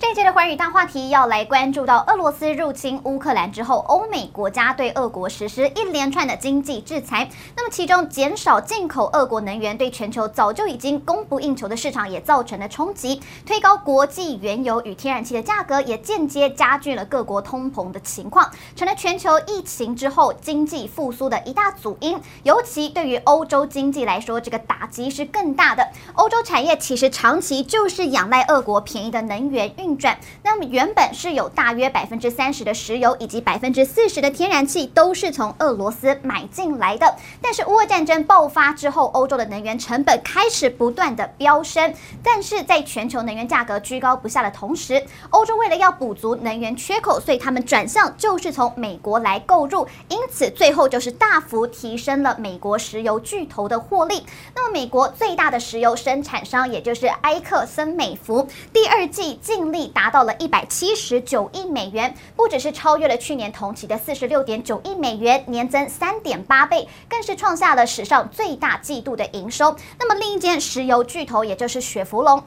[0.00, 7.28] 这一节的寰宇大话题要来关注到俄罗斯入侵乌克兰之后，欧美国家对俄国实施一连串的经济制裁。
[7.56, 22.16] 那么其中减少进口俄国能源，对全球早就已经供不应求的市场也造成了冲击，推高国际原油与天然气的价格，也间接加剧了各国通膨的情况，成了全球疫情之后经济复苏的一大阻因。
[22.44, 25.88] 尤其对于欧洲经济来说，这个打击是更大的。
[26.14, 37.16] 欧洲产业其实长期就是仰赖俄国便宜的能源运运转，那么原本是有大约百分之三十的石油以及百分之四十的天然气都是从俄罗斯买进来的。
[37.40, 41.94] 但是乌俄战争爆发之后，欧洲的能源成本开始不断的飙升。
[42.22, 54.26] 但是在全球能源价格居高不下的同时，欧洲为了要补足能源缺口，所以他们转向就是从美国来购入，因此最后就是大幅提升了美国石油巨头的获利。
[54.54, 69.76] 那么美国最大的石油生产商也就是埃克森美孚，第二季净利达到了一百七十九亿美元，不只是超越了去年同期的四十六点九亿美元，年增三点八倍，更是创下了史上最大季度的营收。
[69.98, 72.42] 那么另一间石油巨头，也就是雪佛龙。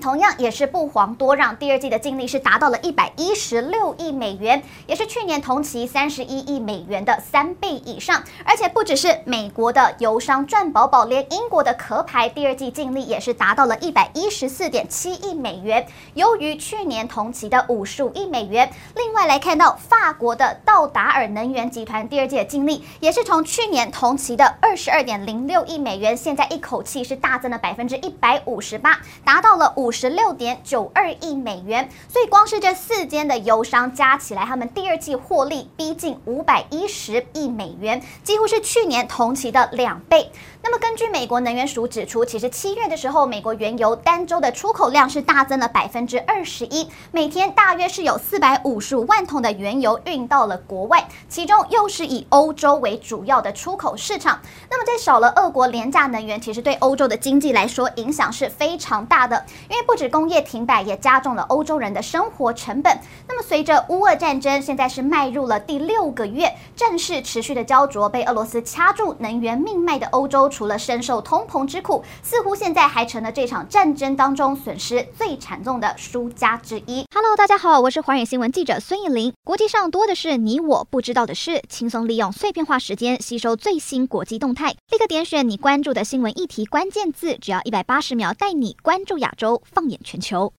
[0.00, 8.22] 同样也是不遑多让，第二季的净利是达到了一百一十六亿美元，也是去年同期三十一亿美元的三倍以上。
[8.44, 18.70] 而且不只是美国的油商赚饱饱，连英国的壳牌第二季净利也是达到了一百一十四点七亿美元，优于去年同期的五十五亿美元。
[18.94, 29.92] 另外来看到法国的道达尔能源集团第二季的净利也是从去年同期的二十二点零六亿美元，现在一口气是大增了百分之一百五十八，达到了五。
[29.98, 40.30] 十六点九二亿美元，所以光是这四间的油商加起来，他们第二季获利逼近五百一十亿美元，几乎是去年同期的两倍。
[40.62, 54.40] 那么根据美国能源署指出，其实七月的时候，美国原油单周的出口量是大增了百分之二十一，每天大约是有四百五十五万桶的原油运到了国外，其中又是以欧洲为主要的出口市场。
[54.70, 62.98] 那么在少了俄国廉价能源，其实对欧洲的经济来说影响是非常大的，因为不止工业停摆，也加重了欧洲人的生活成本。
[63.26, 77.04] 那么，随着乌俄战争现在是迈入了第六个月，战事持续的胶着，被俄罗斯掐住能源命脉的欧洲，除了深受通膨之苦，似乎现在还成了这场战争当中损失最惨重的输家之一。
[77.14, 79.32] Hello，大家好，我是寰宇新闻记者孙艺林。
[79.44, 89.57] 国际上多的是你我不知道的事，轻松利用碎片化时间吸收最新国际动态，立刻点选你关注的新闻议题关键字，只要一百八十秒，带你关注亚洲。
[89.64, 90.52] 放眼全球。